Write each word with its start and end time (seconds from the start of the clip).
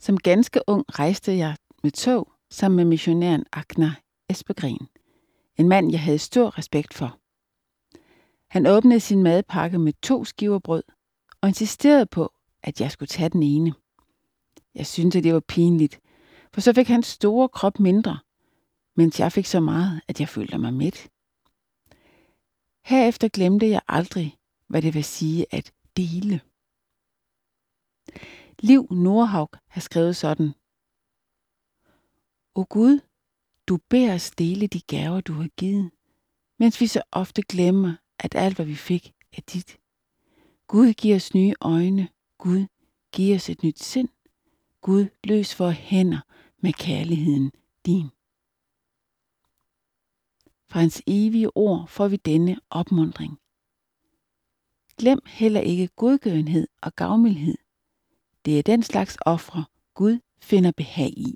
Som 0.00 0.16
ganske 0.16 0.60
ung 0.66 0.84
rejste 0.98 1.36
jeg 1.36 1.56
med 1.82 1.90
tog 1.90 2.32
sammen 2.50 2.76
med 2.76 2.84
missionæren 2.84 3.44
Agner 3.52 3.92
Espegren. 4.28 4.88
En 5.56 5.68
mand, 5.68 5.90
jeg 5.90 6.00
havde 6.00 6.18
stor 6.18 6.58
respekt 6.58 6.94
for. 6.94 7.18
Han 8.48 8.66
åbnede 8.66 9.00
sin 9.00 9.22
madpakke 9.22 9.78
med 9.78 9.92
to 10.02 10.24
skiver 10.24 10.58
brød 10.58 10.82
og 11.40 11.48
insisterede 11.48 12.06
på, 12.06 12.32
at 12.62 12.80
jeg 12.80 12.90
skulle 12.90 13.06
tage 13.06 13.28
den 13.28 13.42
ene. 13.42 13.74
Jeg 14.74 14.86
syntes, 14.86 15.22
det 15.22 15.34
var 15.34 15.40
pinligt, 15.40 16.00
for 16.52 16.60
så 16.60 16.72
fik 16.72 16.88
hans 16.88 17.06
store 17.06 17.48
krop 17.48 17.80
mindre, 17.80 18.18
mens 18.96 19.20
jeg 19.20 19.32
fik 19.32 19.46
så 19.46 19.60
meget, 19.60 20.00
at 20.08 20.20
jeg 20.20 20.28
følte 20.28 20.58
mig 20.58 20.74
mæt. 20.74 21.08
Herefter 22.84 23.28
glemte 23.28 23.68
jeg 23.68 23.80
aldrig, 23.88 24.36
hvad 24.68 24.82
det 24.82 24.94
vil 24.94 25.04
sige 25.04 25.46
at 25.50 25.72
dele. 25.96 26.40
Liv 28.62 28.86
Nordhaug 28.90 29.50
har 29.68 29.80
skrevet 29.80 30.16
sådan. 30.16 30.52
O 32.54 32.64
Gud, 32.68 33.00
du 33.68 33.78
beder 33.88 34.14
os 34.14 34.30
dele 34.30 34.66
de 34.66 34.80
gaver, 34.80 35.20
du 35.20 35.32
har 35.32 35.48
givet, 35.48 35.90
mens 36.58 36.80
vi 36.80 36.86
så 36.86 37.02
ofte 37.12 37.42
glemmer, 37.42 37.94
at 38.18 38.34
alt, 38.34 38.56
hvad 38.56 38.66
vi 38.66 38.74
fik, 38.74 39.12
er 39.32 39.40
dit. 39.52 39.78
Gud 40.66 40.92
giver 40.92 41.16
os 41.16 41.34
nye 41.34 41.54
øjne. 41.60 42.08
Gud 42.38 42.66
giv 43.12 43.34
os 43.34 43.48
et 43.48 43.62
nyt 43.62 43.78
sind. 43.78 44.08
Gud 44.80 45.06
løs 45.24 45.54
for 45.54 45.70
hænder 45.70 46.20
med 46.58 46.72
kærligheden 46.72 47.52
din. 47.86 48.08
Fra 50.70 50.80
hans 50.80 51.02
evige 51.06 51.56
ord 51.56 51.88
får 51.88 52.08
vi 52.08 52.16
denne 52.16 52.60
opmundring. 52.70 53.38
Glem 54.98 55.20
heller 55.26 55.60
ikke 55.60 55.88
godgørenhed 55.88 56.68
og 56.82 56.96
gavmildhed. 56.96 57.58
Det 58.44 58.58
er 58.58 58.62
den 58.62 58.82
slags 58.82 59.16
ofre, 59.26 59.64
Gud 59.94 60.18
finder 60.42 60.72
behag 60.76 61.10
i. 61.16 61.34